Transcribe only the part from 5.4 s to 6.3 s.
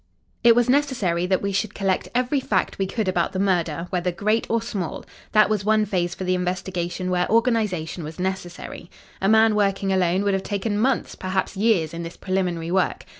was one phase for